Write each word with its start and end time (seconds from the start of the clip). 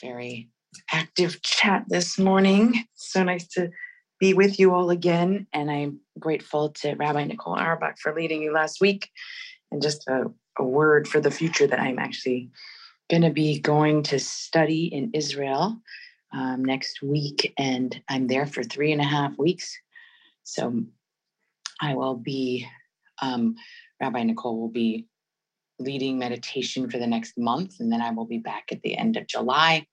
very 0.00 0.48
active 0.92 1.42
chat 1.42 1.84
this 1.88 2.18
morning. 2.18 2.84
So 2.94 3.22
nice 3.22 3.46
to 3.48 3.70
be 4.20 4.34
with 4.34 4.58
you 4.58 4.74
all 4.74 4.90
again. 4.90 5.46
And 5.52 5.70
I'm 5.70 6.00
grateful 6.18 6.70
to 6.70 6.94
Rabbi 6.94 7.24
Nicole 7.24 7.58
Auerbach 7.58 7.98
for 7.98 8.14
leading 8.14 8.42
you 8.42 8.52
last 8.52 8.80
week. 8.80 9.10
And 9.70 9.82
just 9.82 10.08
a, 10.08 10.30
a 10.58 10.64
word 10.64 11.06
for 11.06 11.20
the 11.20 11.30
future 11.30 11.66
that 11.66 11.80
I'm 11.80 11.98
actually 11.98 12.50
going 13.10 13.22
to 13.22 13.30
be 13.30 13.58
going 13.58 14.02
to 14.04 14.18
study 14.18 14.86
in 14.86 15.10
Israel 15.14 15.76
um, 16.32 16.64
next 16.64 17.02
week. 17.02 17.52
And 17.58 17.98
I'm 18.08 18.26
there 18.26 18.46
for 18.46 18.62
three 18.62 18.92
and 18.92 19.00
a 19.00 19.04
half 19.04 19.38
weeks. 19.38 19.76
So 20.44 20.84
I 21.80 21.94
will 21.94 22.16
be, 22.16 22.66
um, 23.22 23.56
Rabbi 24.00 24.22
Nicole 24.24 24.58
will 24.58 24.70
be 24.70 25.06
leading 25.78 26.18
meditation 26.18 26.90
for 26.90 26.98
the 26.98 27.06
next 27.06 27.38
month. 27.38 27.80
And 27.80 27.92
then 27.92 28.00
I 28.00 28.10
will 28.10 28.24
be 28.24 28.38
back 28.38 28.68
at 28.72 28.82
the 28.82 28.96
end 28.96 29.16
of 29.16 29.26
July. 29.26 29.86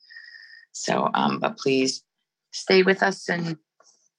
So, 0.71 1.09
um, 1.13 1.39
but 1.39 1.57
please 1.57 2.03
stay 2.51 2.83
with 2.83 3.03
us 3.03 3.29
and 3.29 3.57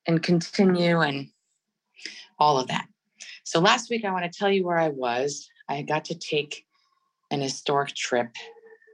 and 0.07 0.23
continue 0.23 1.01
and 1.01 1.29
all 2.39 2.59
of 2.59 2.69
that. 2.69 2.87
So 3.45 3.61
last 3.61 3.91
week 3.91 4.05
I 4.05 4.13
want 4.13 4.31
to 4.31 4.39
tell 4.39 4.51
you 4.51 4.65
where 4.65 4.79
I 4.79 4.89
was. 4.89 5.49
I 5.69 5.83
got 5.83 6.05
to 6.07 6.15
take 6.15 6.65
an 7.31 7.41
historic 7.41 7.95
trip 7.95 8.31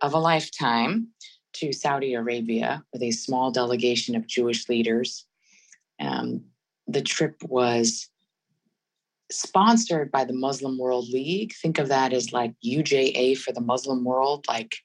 of 0.01 0.15
a 0.15 0.19
lifetime 0.19 1.09
to 1.55 1.73
Saudi 1.73 2.15
Arabia 2.15 2.83
with 2.93 3.03
a 3.03 3.11
small 3.11 3.51
delegation 3.51 4.17
of 4.17 4.27
Jewish 4.27 4.69
leaders. 4.69 5.27
Um, 6.01 6.45
the 6.87 7.03
trip 7.03 7.37
was 7.43 8.09
sponsored 9.33 10.11
by 10.11 10.25
the 10.25 10.33
Muslim 10.33 10.79
World 10.79 11.09
League. 11.09 11.53
Think 11.55 11.79
of 11.79 11.89
that 11.89 12.13
as 12.13 12.33
like 12.33 12.53
UJA 12.65 13.37
for 13.39 13.53
the 13.53 13.61
Muslim 13.61 14.05
world, 14.05 14.45
like 14.49 14.77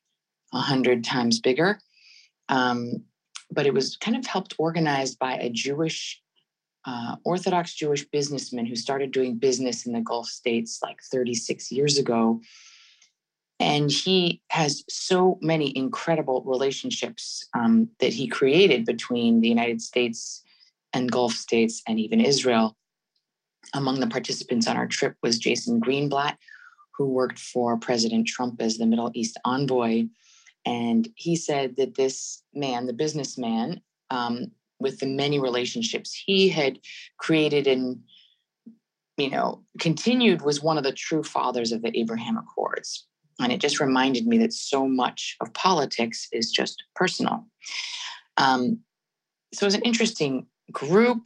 a 0.53 0.59
hundred 0.59 1.03
times 1.03 1.39
bigger. 1.39 1.79
Um, 2.49 3.03
but 3.51 3.65
it 3.65 3.73
was 3.73 3.97
kind 3.97 4.17
of 4.17 4.25
helped 4.25 4.55
organized 4.57 5.19
by 5.19 5.35
a 5.35 5.49
Jewish, 5.49 6.21
uh, 6.85 7.15
Orthodox 7.23 7.73
Jewish 7.73 8.05
businessman 8.05 8.65
who 8.65 8.75
started 8.75 9.11
doing 9.11 9.37
business 9.37 9.85
in 9.85 9.93
the 9.93 10.01
Gulf 10.01 10.27
states 10.27 10.79
like 10.81 10.97
36 11.11 11.71
years 11.71 11.97
ago. 11.97 12.41
And 13.59 13.89
he 13.89 14.41
has 14.49 14.83
so 14.87 15.39
many 15.41 15.75
incredible 15.75 16.43
relationships 16.45 17.47
um, 17.55 17.89
that 17.99 18.13
he 18.13 18.27
created 18.27 18.85
between 18.85 19.41
the 19.41 19.49
United 19.49 19.81
States 19.81 20.43
and 20.93 21.11
Gulf 21.11 21.33
states 21.33 21.81
and 21.87 21.99
even 21.99 22.21
Israel. 22.21 22.75
Among 23.73 23.99
the 23.99 24.07
participants 24.07 24.67
on 24.67 24.77
our 24.77 24.87
trip 24.87 25.15
was 25.21 25.37
Jason 25.37 25.81
Greenblatt, 25.81 26.37
who 26.95 27.07
worked 27.07 27.39
for 27.39 27.77
President 27.77 28.27
Trump 28.27 28.61
as 28.61 28.77
the 28.77 28.85
Middle 28.85 29.11
East 29.13 29.37
envoy. 29.45 30.05
And 30.65 31.07
he 31.15 31.35
said 31.35 31.75
that 31.77 31.95
this 31.95 32.43
man, 32.53 32.87
the 32.87 32.93
businessman, 32.93 33.81
um, 34.09 34.51
with 34.79 34.99
the 34.99 35.07
many 35.07 35.39
relationships 35.39 36.13
he 36.13 36.49
had 36.49 36.79
created 37.17 37.67
and 37.67 37.99
you 39.17 39.29
know 39.29 39.63
continued 39.79 40.41
was 40.41 40.61
one 40.61 40.77
of 40.77 40.83
the 40.83 40.91
true 40.91 41.23
fathers 41.23 41.71
of 41.71 41.81
the 41.81 41.97
abraham 41.97 42.37
accords 42.37 43.07
and 43.39 43.51
it 43.51 43.59
just 43.59 43.79
reminded 43.79 44.27
me 44.27 44.37
that 44.37 44.53
so 44.53 44.87
much 44.87 45.35
of 45.41 45.53
politics 45.53 46.27
is 46.31 46.51
just 46.51 46.83
personal 46.95 47.45
um, 48.37 48.79
so 49.53 49.63
it 49.63 49.67
was 49.67 49.75
an 49.75 49.81
interesting 49.81 50.45
group 50.71 51.25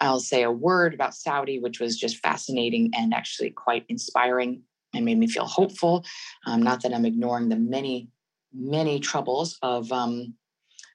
i'll 0.00 0.20
say 0.20 0.42
a 0.42 0.50
word 0.50 0.94
about 0.94 1.14
saudi 1.14 1.58
which 1.58 1.80
was 1.80 1.96
just 1.96 2.18
fascinating 2.18 2.90
and 2.94 3.14
actually 3.14 3.50
quite 3.50 3.84
inspiring 3.88 4.62
and 4.94 5.04
made 5.04 5.18
me 5.18 5.26
feel 5.26 5.46
hopeful 5.46 6.04
um, 6.46 6.62
not 6.62 6.82
that 6.82 6.92
i'm 6.92 7.04
ignoring 7.04 7.48
the 7.48 7.56
many 7.56 8.08
many 8.52 8.98
troubles 8.98 9.58
of 9.62 9.90
um, 9.92 10.34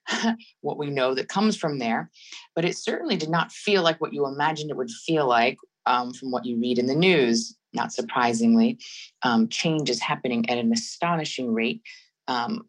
what 0.62 0.78
we 0.78 0.90
know 0.90 1.14
that 1.14 1.30
comes 1.30 1.58
from 1.58 1.80
there. 1.80 2.10
But 2.56 2.66
it 2.66 2.78
certainly 2.78 3.16
did 3.16 3.30
not 3.30 3.52
feel 3.52 3.84
like 3.84 4.00
what 4.02 4.14
you 4.14 4.26
imagined 4.26 4.72
it 4.72 4.78
would 4.78 4.92
feel 4.92 5.28
like 5.28 5.58
um, 5.86 6.14
from 6.14 6.32
what 6.32 6.46
you 6.46 6.60
read 6.60 6.80
in 6.80 6.88
the 6.88 6.96
news. 6.96 7.56
Not 7.74 7.92
surprisingly, 7.92 8.80
um, 9.24 9.50
change 9.50 9.90
is 9.90 10.00
happening 10.00 10.50
at 10.50 10.58
an 10.58 10.72
astonishing 10.72 11.54
rate. 11.54 11.82
Um, 12.28 12.68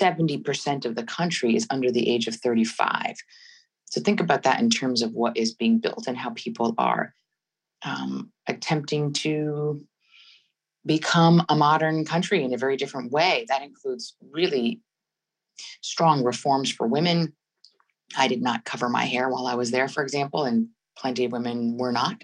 70% 0.00 0.84
of 0.84 0.94
the 0.94 1.02
country 1.02 1.56
is 1.56 1.66
under 1.70 1.90
the 1.90 2.08
age 2.08 2.26
of 2.26 2.34
35. 2.36 3.16
So 3.86 4.00
think 4.00 4.20
about 4.20 4.44
that 4.44 4.60
in 4.60 4.70
terms 4.70 5.02
of 5.02 5.12
what 5.12 5.36
is 5.36 5.52
being 5.52 5.78
built 5.78 6.06
and 6.06 6.16
how 6.16 6.30
people 6.30 6.74
are 6.78 7.12
um, 7.82 8.32
attempting 8.46 9.12
to 9.14 9.84
become 10.86 11.44
a 11.48 11.56
modern 11.56 12.04
country 12.04 12.42
in 12.42 12.54
a 12.54 12.58
very 12.58 12.76
different 12.76 13.12
way. 13.12 13.46
That 13.48 13.62
includes 13.62 14.16
really 14.32 14.80
strong 15.82 16.24
reforms 16.24 16.70
for 16.70 16.86
women. 16.86 17.34
I 18.16 18.28
did 18.28 18.42
not 18.42 18.64
cover 18.64 18.88
my 18.88 19.04
hair 19.04 19.28
while 19.28 19.46
I 19.46 19.54
was 19.54 19.70
there, 19.70 19.88
for 19.88 20.02
example, 20.02 20.44
and 20.44 20.68
plenty 20.96 21.24
of 21.24 21.32
women 21.32 21.76
were 21.76 21.92
not. 21.92 22.22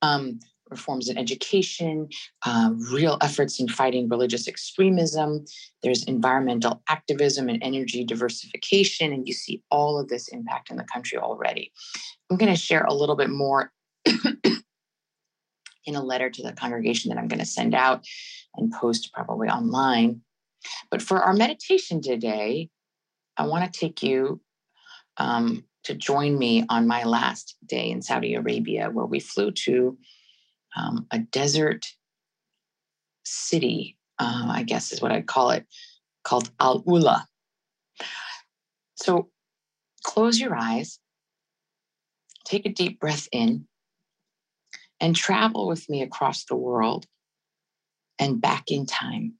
Um, 0.00 0.40
reforms 0.72 1.08
in 1.08 1.16
education, 1.16 2.08
uh, 2.44 2.72
real 2.92 3.16
efforts 3.22 3.60
in 3.60 3.68
fighting 3.68 4.08
religious 4.08 4.48
extremism. 4.48 5.44
There's 5.82 6.02
environmental 6.04 6.82
activism 6.88 7.48
and 7.48 7.62
energy 7.62 8.04
diversification, 8.04 9.12
and 9.12 9.28
you 9.28 9.34
see 9.34 9.62
all 9.70 10.00
of 10.00 10.08
this 10.08 10.28
impact 10.28 10.70
in 10.70 10.76
the 10.76 10.84
country 10.92 11.18
already. 11.18 11.70
I'm 12.28 12.36
going 12.36 12.52
to 12.52 12.58
share 12.58 12.84
a 12.84 12.94
little 12.94 13.16
bit 13.16 13.30
more 13.30 13.70
in 15.84 15.94
a 15.94 16.02
letter 16.02 16.30
to 16.30 16.42
the 16.42 16.52
congregation 16.52 17.10
that 17.10 17.18
I'm 17.18 17.28
going 17.28 17.38
to 17.38 17.46
send 17.46 17.74
out 17.74 18.04
and 18.56 18.72
post 18.72 19.12
probably 19.12 19.48
online. 19.48 20.22
But 20.90 21.02
for 21.02 21.22
our 21.22 21.34
meditation 21.34 22.00
today, 22.00 22.70
I 23.36 23.46
want 23.46 23.70
to 23.70 23.80
take 23.80 24.02
you 24.02 24.40
um, 25.16 25.64
to 25.84 25.94
join 25.94 26.38
me 26.38 26.64
on 26.68 26.86
my 26.86 27.04
last 27.04 27.56
day 27.66 27.90
in 27.90 28.02
Saudi 28.02 28.34
Arabia, 28.34 28.90
where 28.90 29.06
we 29.06 29.20
flew 29.20 29.50
to 29.50 29.98
um, 30.76 31.06
a 31.10 31.18
desert 31.18 31.86
city, 33.24 33.96
uh, 34.18 34.48
I 34.50 34.62
guess 34.62 34.92
is 34.92 35.00
what 35.00 35.12
I'd 35.12 35.26
call 35.26 35.50
it, 35.50 35.66
called 36.24 36.50
Al 36.60 36.82
Ula. 36.86 37.26
So 38.96 39.30
close 40.04 40.38
your 40.38 40.56
eyes, 40.56 40.98
take 42.44 42.66
a 42.66 42.72
deep 42.72 43.00
breath 43.00 43.28
in, 43.32 43.66
and 45.00 45.16
travel 45.16 45.66
with 45.66 45.88
me 45.88 46.02
across 46.02 46.44
the 46.44 46.56
world 46.56 47.06
and 48.18 48.40
back 48.40 48.70
in 48.70 48.86
time. 48.86 49.34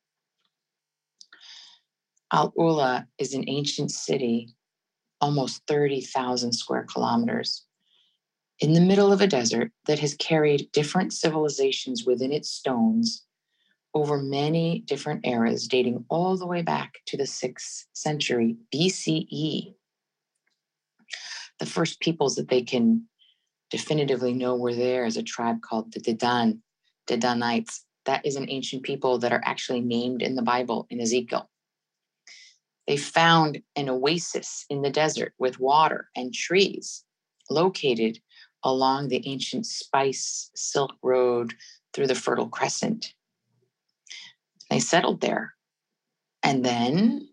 Al 2.33 2.53
Ula 2.57 3.07
is 3.19 3.35
an 3.35 3.45
ancient 3.49 3.91
city, 3.91 4.55
almost 5.21 5.63
30,000 5.69 6.53
square 6.53 6.85
kilometers, 6.85 7.65
in 8.61 8.75
the 8.75 8.81
middle 8.81 9.13
of 9.13 9.21
a 9.21 9.27
desert 9.27 9.73
that 9.87 9.99
has 9.99 10.15
carried 10.15 10.71
different 10.73 11.13
civilizations 11.13 12.05
within 12.05 12.33
its 12.33 12.49
stones 12.51 13.25
over 13.95 14.19
many 14.19 14.81
different 14.87 15.27
eras, 15.27 15.69
dating 15.69 16.05
all 16.09 16.37
the 16.37 16.47
way 16.47 16.63
back 16.63 16.95
to 17.07 17.17
the 17.17 17.25
6th 17.25 17.85
century 17.93 18.57
BCE. 18.75 19.75
The 21.59 21.67
first 21.67 22.01
peoples 22.01 22.37
that 22.37 22.49
they 22.49 22.63
can 22.63 23.07
definitively 23.71 24.33
know 24.33 24.57
were 24.57 24.75
there 24.75 25.05
is 25.05 25.17
a 25.17 25.23
tribe 25.23 25.61
called 25.63 25.93
the 25.93 26.01
Dedan, 26.01 26.59
Dedanites. 27.07 27.81
That 28.07 28.25
is 28.25 28.37
an 28.37 28.49
ancient 28.49 28.83
people 28.83 29.19
that 29.19 29.33
are 29.33 29.43
actually 29.45 29.81
named 29.81 30.23
in 30.23 30.35
the 30.35 30.43
Bible 30.43 30.87
in 30.91 31.01
Ezekiel. 31.01 31.49
They 32.87 32.97
found 32.97 33.63
an 33.77 33.89
oasis 33.89 34.65
in 34.69 34.83
the 34.83 34.91
desert 34.91 35.35
with 35.39 35.61
water 35.61 36.09
and 36.17 36.35
trees 36.35 37.05
located 37.49 38.19
along 38.65 39.09
the 39.09 39.23
ancient 39.27 39.67
spice 39.67 40.51
silk 40.55 40.95
road 41.03 41.55
through 41.93 42.07
the 42.07 42.15
Fertile 42.15 42.49
Crescent. 42.49 43.15
They 44.71 44.81
settled 44.81 45.21
there. 45.21 45.55
And 46.43 46.65
then, 46.65 47.29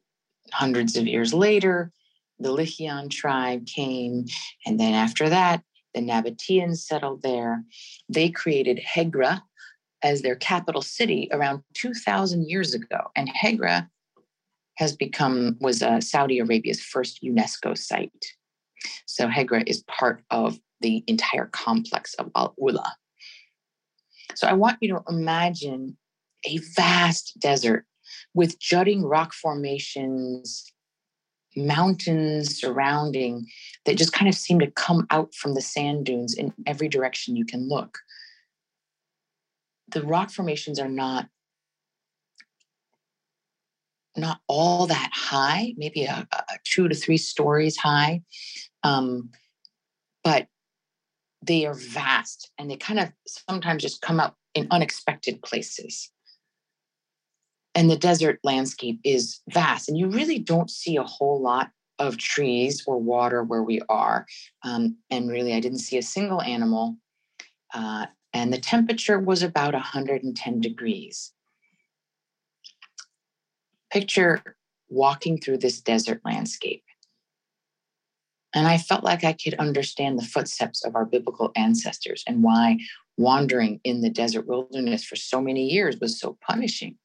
hundreds 0.51 0.96
of 0.97 1.08
years 1.08 1.34
later, 1.34 1.91
the 2.40 2.49
Lihyan 2.49 3.09
tribe 3.09 3.66
came. 3.66 4.26
And 4.66 4.79
then 4.79 4.93
after 4.93 5.29
that, 5.29 5.64
the 5.93 6.02
Nabateans 6.02 6.78
settled 6.78 7.22
there. 7.22 7.64
They 8.08 8.29
created 8.29 8.79
Hegra 8.79 9.41
as 10.02 10.22
their 10.22 10.35
capital 10.35 10.81
city 10.81 11.28
around 11.31 11.64
2,000 11.73 12.47
years 12.49 12.73
ago. 12.73 13.11
And 13.16 13.29
Hegra 13.29 13.90
has 14.76 14.96
become, 14.96 15.58
was 15.59 15.81
uh, 15.81 15.99
Saudi 15.99 16.40
Arabia's 16.40 16.81
first 16.81 17.22
UNESCO 17.23 17.78
site. 17.78 18.26
So 19.05 19.28
Hegra 19.28 19.64
is 19.67 19.84
part 19.84 20.23
of 20.31 20.58
the 20.81 21.03
entire 21.08 21.47
complex 21.47 22.14
of 22.16 22.31
Al 22.35 22.55
Ula. 22.58 22.96
So 24.35 24.47
I 24.47 24.53
want 24.53 24.78
you 24.81 24.90
to 24.90 25.03
imagine 25.09 25.97
a 26.46 26.59
vast 26.76 27.37
desert 27.40 27.85
with 28.34 28.59
jutting 28.59 29.03
rock 29.03 29.34
formations 29.34 30.72
mountains 31.55 32.59
surrounding 32.59 33.46
that 33.85 33.97
just 33.97 34.14
kind 34.14 34.29
of 34.29 34.35
seem 34.35 34.59
to 34.59 34.72
come 34.72 35.05
out 35.09 35.34
from 35.34 35.55
the 35.55 35.61
sand 35.61 36.05
dunes 36.05 36.34
in 36.34 36.53
every 36.66 36.87
direction 36.87 37.35
you 37.35 37.46
can 37.46 37.67
look. 37.67 37.97
The 39.90 40.03
rock 40.03 40.31
formations 40.31 40.79
are 40.79 40.90
not 40.90 41.28
not 44.16 44.41
all 44.47 44.87
that 44.87 45.11
high, 45.14 45.73
maybe 45.78 46.03
a, 46.03 46.28
a 46.31 46.43
two 46.66 46.87
to 46.90 46.96
three 46.96 47.17
stories 47.17 47.78
high. 47.78 48.22
Um, 48.84 49.29
but 50.23 50.47
they 51.41 51.66
are 51.66 51.74
vast 51.74 52.52
and 52.58 52.70
they 52.70 52.76
kind 52.76 53.00
of 53.00 53.12
sometimes 53.28 53.82
just 53.82 54.02
come 54.02 54.20
up 54.20 54.36
in 54.53 54.68
unexpected 54.72 55.41
places. 55.41 56.12
And 57.76 57.90
the 57.90 57.97
desert 57.97 58.40
landscape 58.44 59.00
is 59.03 59.40
vast, 59.50 59.88
and 59.88 59.97
you 59.97 60.09
really 60.09 60.40
don't 60.40 60.72
see 60.72 60.97
a 60.97 61.03
whole 61.03 61.41
lot 61.41 61.70
of 62.00 62.18
trees 62.18 62.84
or 62.88 62.97
water 62.97 63.44
where 63.44 63.62
we 63.62 63.82
are. 63.90 64.26
Um, 64.64 64.97
and 65.12 65.30
really, 65.30 65.53
I 65.53 65.59
didn't 65.59 65.80
see 65.80 65.97
a 65.97 66.02
single 66.03 66.41
animal. 66.41 66.97
Uh, 67.74 68.08
and 68.34 68.52
the 68.52 68.58
temperature 68.58 69.20
was 69.20 69.44
about 69.44 69.74
110 69.74 70.62
degrees. 70.62 71.32
Picture 73.91 74.41
walking 74.90 75.38
through 75.38 75.58
this 75.58 75.80
desert 75.80 76.22
landscape. 76.26 76.84
And 78.53 78.67
I 78.67 78.78
felt 78.78 79.03
like 79.03 79.23
I 79.23 79.34
could 79.34 79.53
understand 79.55 80.17
the 80.17 80.25
footsteps 80.25 80.84
of 80.84 80.96
our 80.96 81.05
biblical 81.05 81.51
ancestors 81.55 82.23
and 82.28 82.41
why 82.43 82.79
wandering 83.17 83.79
in 83.84 84.01
the 84.01 84.09
desert 84.09 84.47
wilderness 84.47 85.03
for 85.03 85.16
so 85.16 85.41
many 85.41 85.69
years 85.69 85.97
was 85.99 86.19
so 86.19 86.37
punishing. 86.41 86.97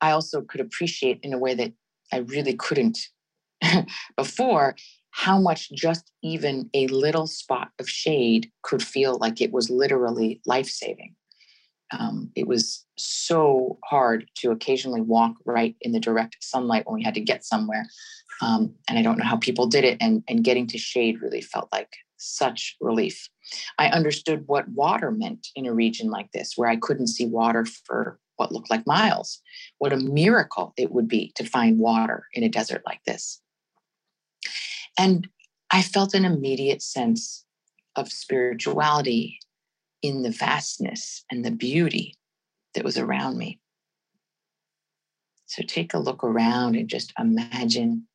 I 0.00 0.12
also 0.12 0.42
could 0.42 0.60
appreciate 0.60 1.20
in 1.22 1.32
a 1.32 1.38
way 1.38 1.54
that 1.54 1.72
I 2.12 2.18
really 2.18 2.54
couldn't 2.54 2.98
before 4.16 4.76
how 5.10 5.40
much 5.40 5.70
just 5.72 6.12
even 6.22 6.70
a 6.72 6.86
little 6.88 7.26
spot 7.26 7.70
of 7.78 7.88
shade 7.88 8.50
could 8.62 8.82
feel 8.82 9.18
like 9.18 9.40
it 9.40 9.52
was 9.52 9.68
literally 9.68 10.40
life 10.46 10.68
saving. 10.68 11.16
Um, 11.92 12.30
it 12.36 12.46
was 12.46 12.86
so 12.96 13.78
hard 13.84 14.30
to 14.36 14.52
occasionally 14.52 15.00
walk 15.00 15.34
right 15.44 15.74
in 15.80 15.90
the 15.90 15.98
direct 15.98 16.36
sunlight 16.40 16.86
when 16.86 16.94
we 16.94 17.02
had 17.02 17.14
to 17.14 17.20
get 17.20 17.44
somewhere 17.44 17.86
um, 18.40 18.74
and 18.88 18.98
I 18.98 19.02
don't 19.02 19.18
know 19.18 19.24
how 19.24 19.36
people 19.36 19.66
did 19.66 19.84
it. 19.84 19.98
And, 20.00 20.22
and 20.28 20.44
getting 20.44 20.66
to 20.68 20.78
shade 20.78 21.20
really 21.20 21.40
felt 21.40 21.68
like 21.72 21.92
such 22.16 22.76
relief. 22.80 23.28
I 23.78 23.88
understood 23.88 24.44
what 24.46 24.68
water 24.68 25.10
meant 25.10 25.48
in 25.56 25.66
a 25.66 25.72
region 25.72 26.10
like 26.10 26.30
this, 26.32 26.54
where 26.56 26.68
I 26.68 26.76
couldn't 26.76 27.08
see 27.08 27.26
water 27.26 27.64
for 27.64 28.18
what 28.36 28.52
looked 28.52 28.70
like 28.70 28.86
miles. 28.86 29.40
What 29.78 29.92
a 29.92 29.96
miracle 29.96 30.72
it 30.76 30.92
would 30.92 31.08
be 31.08 31.32
to 31.36 31.44
find 31.44 31.78
water 31.78 32.26
in 32.34 32.42
a 32.42 32.48
desert 32.48 32.82
like 32.86 33.00
this. 33.06 33.40
And 34.98 35.28
I 35.70 35.82
felt 35.82 36.14
an 36.14 36.24
immediate 36.24 36.82
sense 36.82 37.44
of 37.96 38.10
spirituality 38.10 39.38
in 40.02 40.22
the 40.22 40.30
vastness 40.30 41.24
and 41.30 41.44
the 41.44 41.50
beauty 41.50 42.16
that 42.74 42.84
was 42.84 42.96
around 42.96 43.36
me. 43.36 43.60
So 45.46 45.62
take 45.62 45.94
a 45.94 45.98
look 45.98 46.22
around 46.22 46.76
and 46.76 46.88
just 46.88 47.12
imagine 47.18 48.06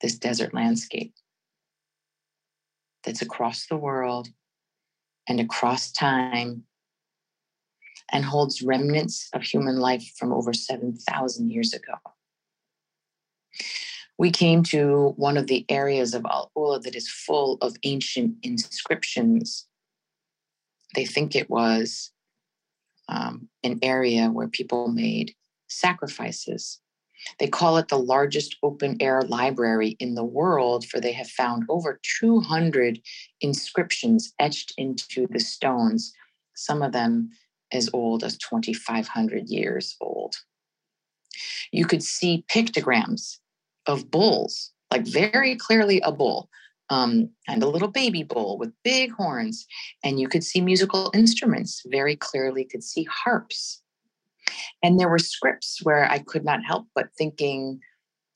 this 0.00 0.18
desert 0.18 0.54
landscape 0.54 1.14
that's 3.04 3.22
across 3.22 3.66
the 3.66 3.76
world 3.76 4.28
and 5.28 5.40
across 5.40 5.90
time 5.92 6.64
and 8.10 8.24
holds 8.24 8.62
remnants 8.62 9.28
of 9.32 9.42
human 9.42 9.78
life 9.78 10.12
from 10.16 10.32
over 10.32 10.52
7,000 10.52 11.50
years 11.50 11.74
ago. 11.74 11.94
We 14.18 14.30
came 14.30 14.62
to 14.64 15.14
one 15.16 15.36
of 15.36 15.46
the 15.46 15.64
areas 15.68 16.14
of 16.14 16.24
Al 16.24 16.50
Ula 16.56 16.80
that 16.80 16.96
is 16.96 17.08
full 17.08 17.58
of 17.60 17.76
ancient 17.84 18.36
inscriptions. 18.42 19.66
They 20.94 21.04
think 21.04 21.36
it 21.36 21.48
was 21.48 22.10
um, 23.08 23.48
an 23.62 23.78
area 23.82 24.28
where 24.28 24.48
people 24.48 24.88
made 24.88 25.34
sacrifices 25.68 26.80
they 27.38 27.46
call 27.46 27.76
it 27.78 27.88
the 27.88 27.98
largest 27.98 28.56
open 28.62 28.96
air 29.00 29.22
library 29.22 29.96
in 29.98 30.14
the 30.14 30.24
world, 30.24 30.86
for 30.86 31.00
they 31.00 31.12
have 31.12 31.28
found 31.28 31.64
over 31.68 32.00
200 32.20 33.00
inscriptions 33.40 34.32
etched 34.38 34.72
into 34.76 35.26
the 35.30 35.40
stones, 35.40 36.12
some 36.54 36.82
of 36.82 36.92
them 36.92 37.30
as 37.72 37.90
old 37.92 38.24
as 38.24 38.36
2,500 38.38 39.48
years 39.48 39.96
old. 40.00 40.34
You 41.72 41.84
could 41.84 42.02
see 42.02 42.44
pictograms 42.50 43.38
of 43.86 44.10
bulls, 44.10 44.72
like 44.90 45.06
very 45.06 45.56
clearly 45.56 46.00
a 46.00 46.12
bull, 46.12 46.48
um, 46.90 47.30
and 47.46 47.62
a 47.62 47.68
little 47.68 47.88
baby 47.88 48.22
bull 48.22 48.58
with 48.58 48.72
big 48.82 49.12
horns. 49.12 49.66
And 50.02 50.18
you 50.18 50.28
could 50.28 50.42
see 50.44 50.60
musical 50.60 51.10
instruments, 51.14 51.82
very 51.86 52.16
clearly, 52.16 52.64
could 52.64 52.82
see 52.82 53.04
harps 53.04 53.82
and 54.82 54.98
there 54.98 55.08
were 55.08 55.18
scripts 55.18 55.80
where 55.82 56.10
I 56.10 56.18
could 56.18 56.44
not 56.44 56.64
help 56.64 56.86
but 56.94 57.08
thinking 57.16 57.80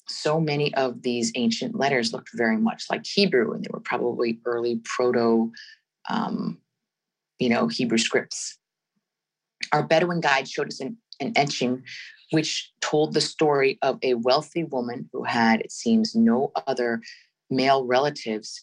so 0.08 0.40
many 0.40 0.74
of 0.74 1.02
these 1.02 1.32
ancient 1.34 1.78
letters 1.78 2.12
looked 2.12 2.30
very 2.34 2.56
much 2.56 2.84
like 2.90 3.06
Hebrew, 3.06 3.52
and 3.52 3.64
they 3.64 3.70
were 3.72 3.80
probably 3.80 4.40
early 4.44 4.80
proto, 4.84 5.52
um, 6.08 6.58
you 7.38 7.48
know, 7.48 7.68
Hebrew 7.68 7.98
scripts. 7.98 8.58
Our 9.72 9.82
Bedouin 9.82 10.20
guide 10.20 10.48
showed 10.48 10.68
us 10.68 10.80
an, 10.80 10.96
an 11.20 11.32
etching 11.36 11.82
which 12.30 12.72
told 12.80 13.12
the 13.12 13.20
story 13.20 13.78
of 13.82 13.98
a 14.02 14.14
wealthy 14.14 14.64
woman 14.64 15.08
who 15.12 15.22
had, 15.22 15.60
it 15.60 15.70
seems, 15.70 16.14
no 16.14 16.50
other 16.66 17.02
male 17.50 17.84
relatives, 17.84 18.62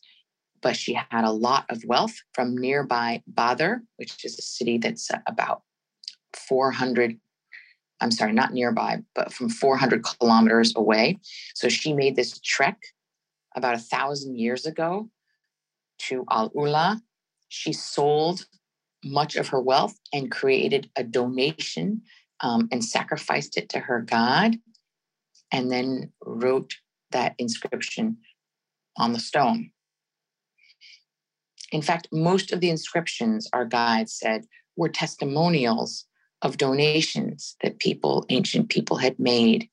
but 0.62 0.76
she 0.76 0.94
had 0.94 1.24
a 1.24 1.32
lot 1.32 1.66
of 1.70 1.84
wealth 1.86 2.16
from 2.34 2.58
nearby 2.58 3.22
Badr, 3.28 3.76
which 3.98 4.26
is 4.26 4.38
a 4.38 4.42
city 4.42 4.78
that's 4.80 5.10
about 5.28 5.62
400 6.36 7.20
I'm 8.02 8.12
sorry, 8.12 8.34
not 8.34 8.54
nearby, 8.54 9.00
but 9.14 9.34
from 9.34 9.50
400 9.50 10.04
kilometers 10.04 10.74
away. 10.76 11.20
So 11.54 11.70
she 11.70 11.94
made 11.94 12.16
this 12.16 12.40
trek 12.40 12.78
about 13.56 13.76
a 13.76 13.80
thousand 13.80 14.38
years 14.38 14.66
ago 14.66 15.10
to 16.00 16.26
Al 16.30 16.52
Ula. 16.56 17.02
She 17.50 17.74
sold 17.74 18.46
much 19.04 19.36
of 19.36 19.50
her 19.50 19.62
wealth 19.62 19.98
and 20.14 20.32
created 20.32 20.90
a 20.96 21.04
donation 21.04 22.02
um, 22.42 22.70
and 22.72 22.84
sacrificed 22.84 23.58
it 23.58 23.70
to 23.70 23.80
her 23.80 24.02
God, 24.02 24.56
and 25.52 25.72
then 25.72 26.12
wrote 26.26 26.76
that 27.12 27.36
inscription 27.38 28.18
on 28.98 29.14
the 29.14 29.20
stone. 29.20 29.72
In 31.72 31.82
fact, 31.82 32.08
most 32.12 32.52
of 32.52 32.62
the 32.62 32.70
inscriptions, 32.70 33.48
our 33.54 33.66
guide 33.66 34.10
said, 34.10 34.46
were 34.76 34.90
testimonials 34.90 36.06
of 36.42 36.58
donations 36.58 37.56
that 37.62 37.80
people, 37.80 38.26
ancient 38.30 38.70
people, 38.70 38.98
had 38.98 39.20
made. 39.20 39.70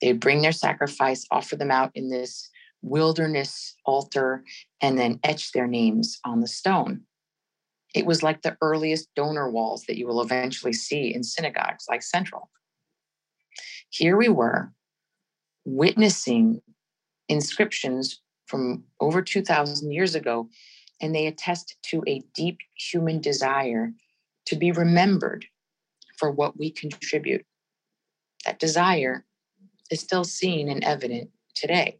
They'd 0.00 0.20
bring 0.20 0.42
their 0.42 0.52
sacrifice, 0.52 1.26
offer 1.30 1.56
them 1.56 1.70
out 1.70 1.92
in 1.94 2.10
this 2.10 2.50
wilderness 2.82 3.76
altar, 3.86 4.44
and 4.80 4.98
then 4.98 5.20
etch 5.22 5.52
their 5.52 5.66
names 5.66 6.18
on 6.24 6.40
the 6.40 6.48
stone. 6.48 7.02
It 7.94 8.06
was 8.06 8.22
like 8.22 8.42
the 8.42 8.56
earliest 8.60 9.08
donor 9.14 9.50
walls 9.50 9.84
that 9.84 9.96
you 9.96 10.06
will 10.06 10.20
eventually 10.20 10.72
see 10.72 11.14
in 11.14 11.22
synagogues 11.22 11.86
like 11.88 12.02
Central. 12.02 12.50
Here 13.90 14.16
we 14.16 14.28
were 14.28 14.72
witnessing 15.64 16.60
inscriptions 17.28 18.20
from 18.46 18.84
over 19.00 19.22
2,000 19.22 19.92
years 19.92 20.14
ago, 20.14 20.48
and 21.00 21.14
they 21.14 21.26
attest 21.26 21.76
to 21.90 22.02
a 22.06 22.22
deep 22.34 22.58
human 22.74 23.20
desire 23.20 23.92
to 24.46 24.56
be 24.56 24.72
remembered 24.72 25.46
for 26.24 26.30
what 26.30 26.58
we 26.58 26.70
contribute. 26.70 27.44
That 28.46 28.58
desire 28.58 29.26
is 29.90 30.00
still 30.00 30.24
seen 30.24 30.70
and 30.70 30.82
evident 30.82 31.28
today. 31.54 31.98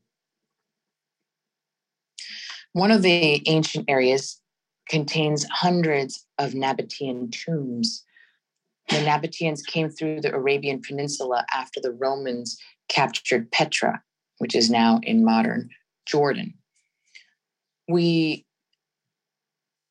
One 2.72 2.90
of 2.90 3.02
the 3.02 3.46
ancient 3.46 3.84
areas 3.86 4.40
contains 4.88 5.44
hundreds 5.50 6.26
of 6.38 6.52
Nabatean 6.52 7.32
tombs. 7.32 8.02
The 8.88 8.96
Nabateans 8.96 9.66
came 9.66 9.90
through 9.90 10.22
the 10.22 10.34
Arabian 10.34 10.80
Peninsula 10.80 11.44
after 11.52 11.78
the 11.82 11.92
Romans 11.92 12.58
captured 12.88 13.52
Petra, 13.52 14.02
which 14.38 14.54
is 14.54 14.70
now 14.70 15.00
in 15.02 15.22
modern 15.22 15.68
Jordan. 16.06 16.54
We 17.88 18.46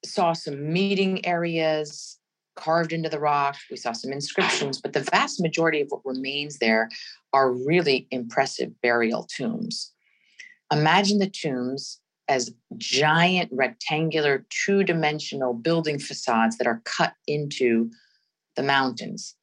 saw 0.03 0.33
some 0.33 0.73
meeting 0.73 1.23
areas, 1.23 2.17
carved 2.55 2.93
into 2.93 3.09
the 3.09 3.19
rock. 3.19 3.55
We 3.69 3.77
saw 3.77 3.91
some 3.91 4.11
inscriptions, 4.11 4.79
but 4.79 4.93
the 4.93 5.07
vast 5.11 5.41
majority 5.41 5.81
of 5.81 5.87
what 5.89 6.05
remains 6.05 6.59
there 6.59 6.89
are 7.33 7.51
really 7.51 8.07
impressive 8.11 8.79
burial 8.81 9.27
tombs. 9.35 9.91
Imagine 10.71 11.19
the 11.19 11.29
tombs 11.29 11.99
as 12.27 12.53
giant 12.77 13.49
rectangular 13.51 14.45
two 14.49 14.83
dimensional 14.83 15.53
building 15.53 15.99
facades 15.99 16.57
that 16.57 16.67
are 16.67 16.81
cut 16.85 17.13
into 17.27 17.91
the 18.55 18.63
mountains. 18.63 19.35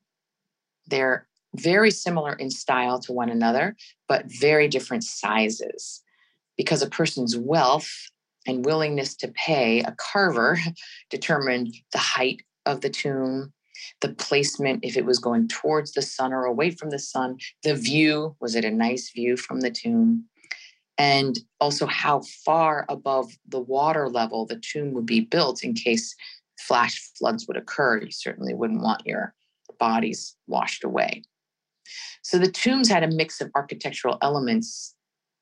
They're 0.86 1.26
very 1.54 1.90
similar 1.90 2.32
in 2.34 2.50
style 2.50 2.98
to 3.00 3.12
one 3.12 3.28
another, 3.28 3.76
but 4.08 4.24
very 4.26 4.68
different 4.68 5.04
sizes 5.04 6.02
because 6.56 6.82
a 6.82 6.88
person's 6.88 7.36
wealth 7.36 7.90
and 8.46 8.64
willingness 8.64 9.14
to 9.16 9.28
pay 9.28 9.80
a 9.80 9.94
carver 9.98 10.58
determined 11.10 11.74
the 11.92 11.98
height 11.98 12.42
of 12.66 12.80
the 12.80 12.90
tomb, 12.90 13.52
the 14.00 14.10
placement, 14.10 14.84
if 14.84 14.96
it 14.96 15.04
was 15.04 15.18
going 15.18 15.48
towards 15.48 15.92
the 15.92 16.02
sun 16.02 16.32
or 16.32 16.44
away 16.44 16.70
from 16.70 16.90
the 16.90 16.98
sun, 16.98 17.38
the 17.62 17.74
view 17.74 18.36
was 18.40 18.54
it 18.54 18.64
a 18.64 18.70
nice 18.70 19.10
view 19.10 19.36
from 19.36 19.60
the 19.60 19.70
tomb? 19.70 20.24
And 20.98 21.38
also 21.60 21.86
how 21.86 22.20
far 22.44 22.84
above 22.88 23.32
the 23.48 23.60
water 23.60 24.08
level 24.08 24.44
the 24.44 24.60
tomb 24.60 24.92
would 24.92 25.06
be 25.06 25.20
built 25.20 25.64
in 25.64 25.72
case 25.72 26.14
flash 26.58 27.00
floods 27.18 27.46
would 27.48 27.56
occur. 27.56 28.02
You 28.02 28.10
certainly 28.10 28.52
wouldn't 28.52 28.82
want 28.82 29.06
your 29.06 29.34
bodies 29.78 30.36
washed 30.46 30.84
away. 30.84 31.22
So 32.22 32.38
the 32.38 32.50
tombs 32.50 32.88
had 32.88 33.02
a 33.02 33.08
mix 33.08 33.40
of 33.40 33.50
architectural 33.54 34.18
elements 34.20 34.94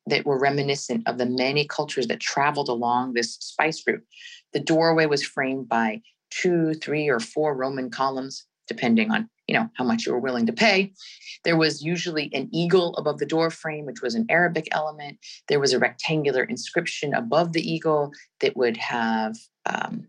that 0.07 0.25
were 0.25 0.39
reminiscent 0.39 1.07
of 1.07 1.19
the 1.19 1.27
many 1.27 1.67
cultures 1.67 2.07
that 2.07 2.21
traveled 2.21 2.69
along 2.69 3.13
this 3.13 3.35
spice 3.35 3.83
route. 3.87 4.05
The 4.53 4.61
doorway 4.61 5.07
was 5.07 5.23
framed 5.23 5.69
by 5.69 6.03
two, 6.31 6.75
three, 6.75 7.09
or 7.09 7.21
four 7.21 7.55
Roman 7.55 7.91
columns, 7.91 8.47
depending 8.67 9.11
on 9.11 9.29
you 9.47 9.55
know 9.55 9.69
how 9.75 9.85
much 9.85 10.07
you 10.07 10.13
were 10.13 10.19
willing 10.19 10.47
to 10.47 10.53
pay. 10.53 10.93
There 11.45 11.57
was 11.57 11.83
usually 11.83 12.31
an 12.35 12.49
eagle 12.53 12.95
above 12.97 13.19
the 13.19 13.27
door 13.27 13.51
frame, 13.51 13.87
which 13.87 14.03
was 14.03 14.15
an 14.15 14.27
Arabic 14.29 14.69
element. 14.73 15.19
There 15.49 15.61
was 15.61 15.73
a 15.73 15.79
rectangular 15.79 16.45
inscription 16.45 17.15
above 17.15 17.53
the 17.53 17.63
eagle 17.63 18.13
that 18.41 18.57
would 18.57 18.77
have 18.77 19.37
um, 19.67 20.07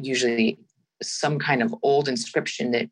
usually 0.00 0.58
some 1.02 1.38
kind 1.38 1.62
of 1.62 1.74
old 1.82 2.08
inscription 2.08 2.70
that 2.72 2.88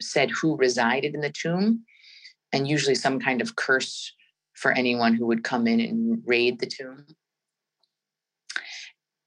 said 0.00 0.30
who 0.30 0.56
resided 0.56 1.14
in 1.14 1.20
the 1.20 1.32
tomb, 1.32 1.84
and 2.52 2.68
usually 2.68 2.94
some 2.94 3.18
kind 3.18 3.40
of 3.40 3.56
curse 3.56 4.14
for 4.54 4.72
anyone 4.72 5.14
who 5.14 5.26
would 5.26 5.44
come 5.44 5.66
in 5.66 5.80
and 5.80 6.22
raid 6.26 6.60
the 6.60 6.66
tomb. 6.66 7.06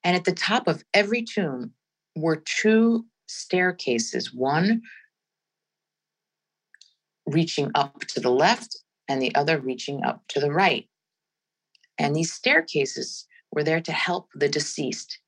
And 0.03 0.15
at 0.15 0.25
the 0.25 0.33
top 0.33 0.67
of 0.67 0.83
every 0.93 1.23
tomb 1.23 1.71
were 2.15 2.37
two 2.37 3.05
staircases, 3.27 4.33
one 4.33 4.81
reaching 7.25 7.71
up 7.75 7.99
to 8.01 8.19
the 8.19 8.31
left 8.31 8.77
and 9.07 9.21
the 9.21 9.33
other 9.35 9.59
reaching 9.59 10.03
up 10.03 10.23
to 10.29 10.39
the 10.39 10.51
right. 10.51 10.87
And 11.97 12.15
these 12.15 12.33
staircases 12.33 13.27
were 13.51 13.63
there 13.63 13.81
to 13.81 13.91
help 13.91 14.29
the 14.33 14.49
deceased 14.49 15.19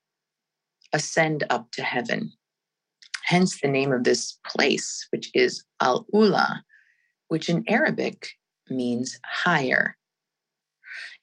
ascend 0.94 1.44
up 1.50 1.72
to 1.72 1.84
heaven. 1.84 2.32
Hence 3.24 3.60
the 3.60 3.68
name 3.68 3.92
of 3.92 4.04
this 4.04 4.40
place, 4.46 5.08
which 5.12 5.32
is 5.34 5.64
Al 5.82 6.06
Ula, 6.14 6.64
which 7.28 7.50
in 7.50 7.64
Arabic 7.68 8.30
means 8.70 9.20
higher. 9.26 9.98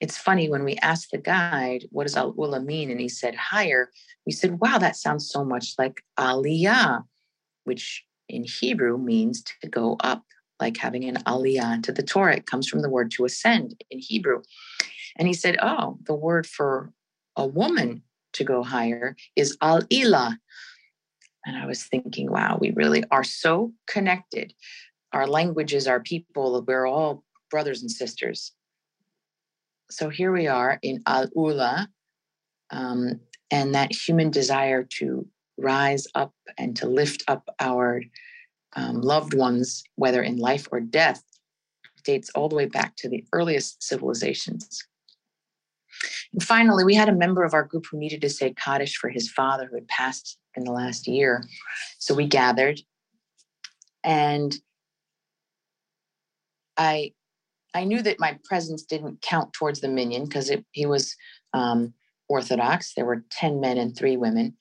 It's 0.02 0.18
funny 0.18 0.50
when 0.50 0.64
we 0.64 0.74
asked 0.82 1.12
the 1.12 1.18
guide, 1.18 1.84
what 1.90 2.08
does 2.08 2.16
Al 2.16 2.34
Ula 2.36 2.60
mean? 2.60 2.90
And 2.90 3.00
he 3.00 3.08
said 3.08 3.36
higher. 3.36 3.88
We 4.26 4.32
said, 4.32 4.58
wow, 4.58 4.78
that 4.78 4.96
sounds 4.96 5.30
so 5.30 5.44
much 5.44 5.74
like 5.78 6.02
Aliyah, 6.18 7.04
which 7.62 8.04
in 8.28 8.42
Hebrew 8.42 8.98
means 8.98 9.44
to 9.62 9.68
go 9.68 9.96
up, 10.00 10.24
like 10.58 10.76
having 10.76 11.04
an 11.04 11.18
Aliyah 11.18 11.84
to 11.84 11.92
the 11.92 12.02
Torah. 12.02 12.34
It 12.34 12.46
comes 12.46 12.66
from 12.66 12.82
the 12.82 12.90
word 12.90 13.12
to 13.12 13.24
ascend 13.24 13.80
in 13.92 14.00
Hebrew. 14.00 14.42
And 15.16 15.28
he 15.28 15.34
said, 15.34 15.56
oh, 15.62 15.98
the 16.04 16.16
word 16.16 16.48
for 16.48 16.92
a 17.36 17.46
woman 17.46 18.02
to 18.32 18.42
go 18.42 18.64
higher 18.64 19.14
is 19.36 19.56
Al 19.62 19.82
Ila. 19.92 20.36
And 21.46 21.56
I 21.56 21.66
was 21.66 21.84
thinking, 21.84 22.28
wow, 22.28 22.58
we 22.60 22.72
really 22.72 23.04
are 23.12 23.22
so 23.22 23.72
connected. 23.86 24.52
Our 25.12 25.28
languages, 25.28 25.86
our 25.86 26.00
people, 26.00 26.60
we're 26.66 26.86
all 26.86 27.22
brothers 27.52 27.82
and 27.82 27.90
sisters. 27.90 28.52
So 29.92 30.08
here 30.08 30.32
we 30.32 30.46
are 30.46 30.78
in 30.82 31.02
Al 31.06 31.28
Ula, 31.36 31.88
um, 32.70 33.20
and 33.50 33.74
that 33.74 33.94
human 33.94 34.30
desire 34.30 34.84
to 34.98 35.26
rise 35.58 36.06
up 36.14 36.32
and 36.56 36.74
to 36.76 36.88
lift 36.88 37.22
up 37.28 37.48
our 37.60 38.02
um, 38.74 39.02
loved 39.02 39.34
ones, 39.34 39.84
whether 39.96 40.22
in 40.22 40.38
life 40.38 40.66
or 40.72 40.80
death, 40.80 41.22
dates 42.04 42.30
all 42.34 42.48
the 42.48 42.56
way 42.56 42.66
back 42.66 42.96
to 42.96 43.08
the 43.08 43.24
earliest 43.32 43.82
civilizations. 43.82 44.82
And 46.32 46.42
finally, 46.42 46.84
we 46.84 46.94
had 46.94 47.10
a 47.10 47.14
member 47.14 47.44
of 47.44 47.52
our 47.52 47.64
group 47.64 47.84
who 47.90 47.98
needed 47.98 48.22
to 48.22 48.30
say 48.30 48.54
Kaddish 48.54 48.96
for 48.96 49.10
his 49.10 49.30
father 49.30 49.68
who 49.70 49.76
had 49.76 49.88
passed 49.88 50.38
in 50.56 50.64
the 50.64 50.72
last 50.72 51.06
year. 51.06 51.44
So 51.98 52.14
we 52.14 52.26
gathered 52.26 52.80
and 54.02 54.54
I 56.76 57.12
I 57.74 57.84
knew 57.84 58.02
that 58.02 58.20
my 58.20 58.38
presence 58.44 58.82
didn't 58.82 59.22
count 59.22 59.52
towards 59.52 59.80
the 59.80 59.88
minyan 59.88 60.24
because 60.24 60.52
he 60.72 60.86
was 60.86 61.16
um, 61.54 61.94
Orthodox. 62.28 62.92
There 62.94 63.06
were 63.06 63.24
10 63.30 63.60
men 63.60 63.78
and 63.78 63.96
three 63.96 64.16
women, 64.16 64.56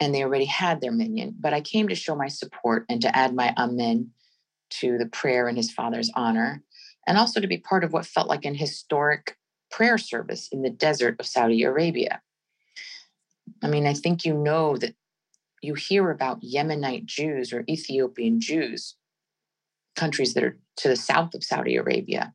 and 0.00 0.14
they 0.14 0.22
already 0.22 0.46
had 0.46 0.80
their 0.80 0.92
minyan. 0.92 1.34
But 1.38 1.54
I 1.54 1.60
came 1.60 1.88
to 1.88 1.94
show 1.94 2.16
my 2.16 2.28
support 2.28 2.84
and 2.88 3.00
to 3.02 3.16
add 3.16 3.34
my 3.34 3.54
amen 3.56 4.10
to 4.80 4.98
the 4.98 5.06
prayer 5.06 5.48
in 5.48 5.56
his 5.56 5.70
father's 5.70 6.10
honor, 6.14 6.62
and 7.06 7.16
also 7.18 7.40
to 7.40 7.46
be 7.46 7.58
part 7.58 7.84
of 7.84 7.92
what 7.92 8.06
felt 8.06 8.28
like 8.28 8.44
an 8.44 8.54
historic 8.54 9.36
prayer 9.70 9.98
service 9.98 10.48
in 10.50 10.62
the 10.62 10.70
desert 10.70 11.16
of 11.20 11.26
Saudi 11.26 11.62
Arabia. 11.62 12.20
I 13.62 13.68
mean, 13.68 13.86
I 13.86 13.94
think 13.94 14.24
you 14.24 14.34
know 14.34 14.76
that 14.76 14.94
you 15.62 15.74
hear 15.74 16.10
about 16.10 16.42
Yemenite 16.42 17.04
Jews 17.04 17.52
or 17.52 17.64
Ethiopian 17.68 18.40
Jews 18.40 18.96
countries 19.96 20.34
that 20.34 20.44
are 20.44 20.58
to 20.76 20.88
the 20.88 20.96
south 20.96 21.34
of 21.34 21.44
Saudi 21.44 21.76
Arabia. 21.76 22.32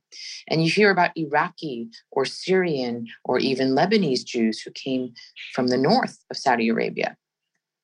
And 0.48 0.64
you 0.64 0.70
hear 0.70 0.92
about 0.92 1.18
Iraqi 1.18 1.90
or 2.12 2.26
Syrian 2.26 3.08
or 3.24 3.40
even 3.40 3.76
Lebanese 3.76 4.24
Jews 4.24 4.62
who 4.62 4.72
came 4.72 5.14
from 5.54 5.68
the 5.68 5.78
north 5.78 6.20
of 6.30 6.38
Saudi 6.38 6.70
Arabia. 6.70 7.18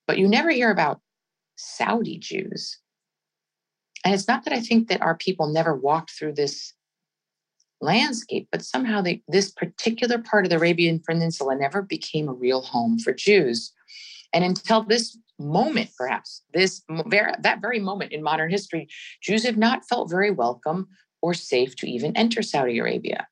But 0.08 0.18
you 0.18 0.28
never 0.28 0.52
hear 0.52 0.70
about 0.70 1.00
Saudi 1.56 2.18
Jews. 2.18 2.78
And 4.04 4.14
it's 4.14 4.28
not 4.28 4.44
that 4.46 4.54
I 4.54 4.60
think 4.60 4.88
that 4.90 5.02
our 5.02 5.16
people 5.16 5.48
never 5.48 5.76
walked 5.76 6.12
through 6.12 6.34
this 6.34 6.74
landscape, 7.82 8.48
but 8.52 8.64
somehow 8.64 9.02
they, 9.02 9.24
this 9.28 9.52
particular 9.52 10.20
part 10.20 10.46
of 10.46 10.50
the 10.50 10.58
Arabian 10.58 11.00
Peninsula 11.00 11.56
never 11.56 11.82
became 11.82 12.28
a 12.28 12.34
real 12.34 12.62
home 12.62 13.00
for 13.00 13.14
Jews. 13.14 13.74
And 14.34 14.44
until 14.44 14.84
this 14.84 15.18
moment, 15.40 15.90
perhaps 15.98 16.44
this 16.54 16.84
that 17.40 17.62
very 17.62 17.80
moment 17.80 18.12
in 18.12 18.24
modern 18.24 18.50
history, 18.50 18.88
Jews 19.22 19.44
have 19.46 19.58
not 19.58 19.88
felt 19.88 20.10
very 20.10 20.32
welcome 20.32 20.88
or 21.22 21.34
safe 21.34 21.76
to 21.78 21.90
even 21.90 22.16
enter 22.16 22.42
Saudi 22.42 22.80
Arabia. 22.80 23.28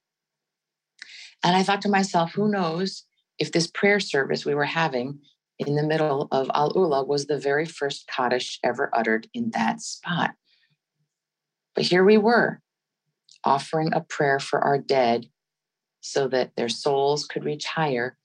And 1.43 1.55
I 1.55 1.63
thought 1.63 1.81
to 1.83 1.89
myself, 1.89 2.33
who 2.33 2.51
knows 2.51 3.05
if 3.37 3.51
this 3.51 3.67
prayer 3.67 3.99
service 3.99 4.45
we 4.45 4.55
were 4.55 4.65
having 4.65 5.19
in 5.57 5.75
the 5.75 5.83
middle 5.83 6.27
of 6.31 6.51
Al 6.53 6.71
Ula 6.75 7.03
was 7.03 7.27
the 7.27 7.37
very 7.37 7.65
first 7.65 8.07
Kaddish 8.07 8.59
ever 8.63 8.89
uttered 8.93 9.27
in 9.33 9.51
that 9.51 9.81
spot. 9.81 10.31
But 11.75 11.85
here 11.85 12.03
we 12.03 12.17
were, 12.17 12.61
offering 13.45 13.93
a 13.93 14.01
prayer 14.01 14.39
for 14.39 14.59
our 14.59 14.77
dead 14.77 15.27
so 16.01 16.27
that 16.27 16.51
their 16.55 16.69
souls 16.69 17.25
could 17.25 17.45
reach 17.45 17.65
higher 17.65 18.17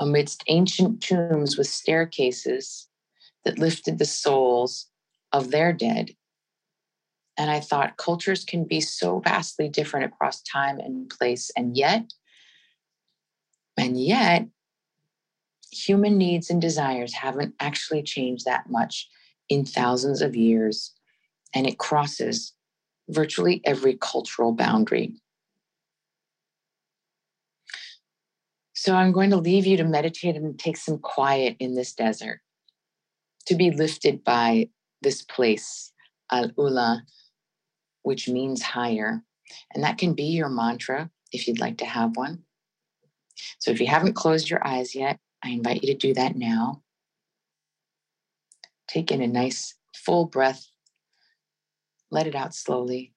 amidst 0.00 0.44
ancient 0.46 1.02
tombs 1.02 1.56
with 1.56 1.66
staircases 1.66 2.88
that 3.44 3.58
lifted 3.58 3.98
the 3.98 4.04
souls 4.04 4.86
of 5.32 5.50
their 5.50 5.72
dead. 5.72 6.10
And 7.36 7.50
I 7.50 7.60
thought 7.60 7.96
cultures 7.96 8.44
can 8.44 8.64
be 8.64 8.80
so 8.80 9.20
vastly 9.20 9.68
different 9.68 10.06
across 10.06 10.42
time 10.42 10.78
and 10.78 11.08
place. 11.08 11.50
And 11.56 11.76
yet, 11.76 12.12
and 13.76 14.00
yet, 14.00 14.46
human 15.70 16.18
needs 16.18 16.50
and 16.50 16.60
desires 16.60 17.14
haven't 17.14 17.54
actually 17.60 18.02
changed 18.02 18.44
that 18.44 18.68
much 18.68 19.08
in 19.48 19.64
thousands 19.64 20.20
of 20.20 20.34
years. 20.34 20.92
And 21.54 21.66
it 21.66 21.78
crosses 21.78 22.52
virtually 23.08 23.62
every 23.64 23.96
cultural 24.00 24.52
boundary. 24.52 25.14
So 28.78 28.94
I'm 28.94 29.10
going 29.10 29.30
to 29.30 29.36
leave 29.36 29.66
you 29.66 29.76
to 29.78 29.82
meditate 29.82 30.36
and 30.36 30.56
take 30.56 30.76
some 30.76 30.98
quiet 30.98 31.56
in 31.58 31.74
this 31.74 31.92
desert 31.94 32.38
to 33.46 33.56
be 33.56 33.72
lifted 33.72 34.22
by 34.22 34.68
this 35.02 35.20
place, 35.22 35.92
Al 36.30 36.52
Ula, 36.56 37.02
which 38.02 38.28
means 38.28 38.62
higher. 38.62 39.24
And 39.74 39.82
that 39.82 39.98
can 39.98 40.14
be 40.14 40.26
your 40.26 40.48
mantra 40.48 41.10
if 41.32 41.48
you'd 41.48 41.58
like 41.58 41.78
to 41.78 41.86
have 41.86 42.16
one. 42.16 42.44
So 43.58 43.72
if 43.72 43.80
you 43.80 43.88
haven't 43.88 44.14
closed 44.14 44.48
your 44.48 44.64
eyes 44.64 44.94
yet, 44.94 45.18
I 45.42 45.48
invite 45.48 45.82
you 45.82 45.92
to 45.92 45.98
do 45.98 46.14
that 46.14 46.36
now. 46.36 46.84
Take 48.86 49.10
in 49.10 49.20
a 49.20 49.26
nice 49.26 49.74
full 49.92 50.26
breath, 50.26 50.70
let 52.12 52.28
it 52.28 52.36
out 52.36 52.54
slowly. 52.54 53.12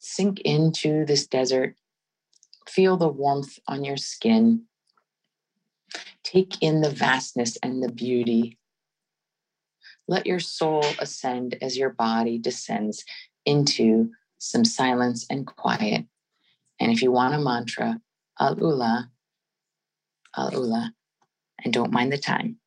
Sink 0.00 0.40
into 0.40 1.06
this 1.06 1.26
desert. 1.26 1.76
Feel 2.68 2.96
the 2.96 3.08
warmth 3.08 3.58
on 3.68 3.84
your 3.84 3.96
skin. 3.96 4.64
Take 6.22 6.62
in 6.62 6.80
the 6.80 6.90
vastness 6.90 7.56
and 7.62 7.82
the 7.82 7.92
beauty. 7.92 8.58
Let 10.08 10.26
your 10.26 10.40
soul 10.40 10.84
ascend 10.98 11.56
as 11.62 11.76
your 11.76 11.90
body 11.90 12.38
descends 12.38 13.04
into 13.44 14.10
some 14.38 14.64
silence 14.64 15.26
and 15.30 15.46
quiet. 15.46 16.06
And 16.80 16.92
if 16.92 17.02
you 17.02 17.12
want 17.12 17.34
a 17.34 17.38
mantra, 17.38 18.00
Al 18.40 18.58
Ula, 18.58 19.10
Al 20.36 20.52
Ula, 20.52 20.94
and 21.64 21.72
don't 21.72 21.92
mind 21.92 22.12
the 22.12 22.18
time. 22.18 22.58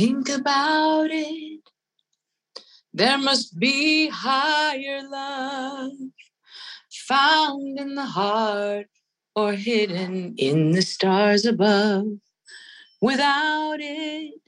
Think 0.00 0.30
about 0.30 1.08
it. 1.10 1.60
There 2.94 3.18
must 3.18 3.58
be 3.58 4.08
higher 4.08 5.02
love 5.06 5.92
found 7.06 7.78
in 7.78 7.94
the 7.96 8.06
heart 8.06 8.86
or 9.36 9.52
hidden 9.52 10.34
in 10.38 10.70
the 10.70 10.80
stars 10.80 11.44
above. 11.44 12.06
Without 13.02 13.76
it, 13.80 14.40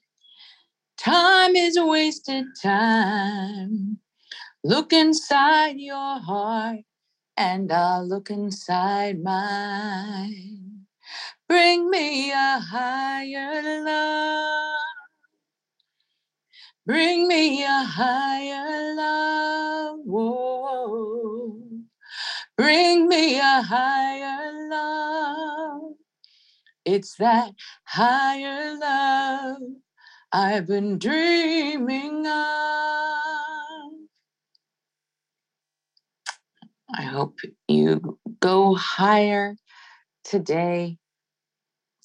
time 0.96 1.54
is 1.54 1.78
wasted 1.78 2.46
time. 2.62 3.98
Look 4.64 4.92
inside 4.92 5.76
your 5.76 6.18
heart, 6.18 6.80
and 7.36 7.70
I'll 7.70 8.08
look 8.08 8.30
inside 8.30 9.22
mine. 9.22 10.86
Bring 11.46 11.90
me 11.90 12.30
a 12.32 12.58
higher 12.58 13.84
love. 13.84 13.91
Bring 16.84 17.28
me 17.28 17.62
a 17.62 17.84
higher 17.84 18.94
love. 18.96 19.98
Bring 22.56 23.08
me 23.08 23.38
a 23.38 23.62
higher 23.62 24.68
love. 24.68 25.92
It's 26.84 27.14
that 27.18 27.52
higher 27.84 28.76
love 28.76 29.58
I've 30.32 30.66
been 30.66 30.98
dreaming 30.98 32.26
of. 32.26 32.32
I 36.94 37.02
hope 37.02 37.38
you 37.68 38.18
go 38.40 38.74
higher 38.74 39.56
today, 40.24 40.98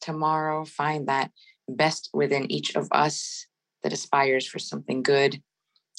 tomorrow, 0.01 0.65
find 0.65 1.07
that 1.07 1.31
best 1.67 2.11
within 2.13 2.51
each 2.51 2.75
of 2.75 2.87
us 2.91 3.47
that 3.83 3.93
aspires 3.93 4.45
for 4.47 4.59
something 4.59 5.03
good. 5.03 5.41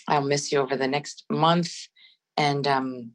I'll 0.06 0.22
miss 0.22 0.50
you 0.52 0.58
over 0.58 0.76
the 0.76 0.88
next 0.88 1.24
month, 1.30 1.72
and 2.36 2.66
um, 2.66 3.12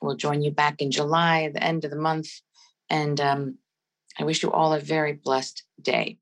we'll 0.00 0.16
join 0.16 0.42
you 0.42 0.50
back 0.50 0.80
in 0.82 0.90
July, 0.90 1.50
the 1.52 1.62
end 1.62 1.84
of 1.84 1.90
the 1.90 1.96
month. 1.96 2.28
And 2.90 3.20
um, 3.20 3.58
I 4.18 4.24
wish 4.24 4.42
you 4.42 4.50
all 4.50 4.72
a 4.72 4.80
very 4.80 5.12
blessed 5.12 5.64
day. 5.80 6.18